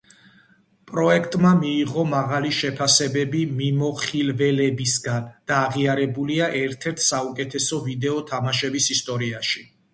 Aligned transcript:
პროექტმა 0.91 1.51
მიიღო 1.57 2.05
მაღალი 2.13 2.53
შეფასებები 2.61 3.43
მიმოხილველებისგან 3.61 5.29
და 5.53 5.61
აღიარებულია 5.69 6.51
ერთ-ერთ 6.65 7.07
საუკეთესოდ 7.13 7.89
ვიდეო 7.93 8.21
თამაშების 8.35 8.93
ისტორიაში. 9.01 9.69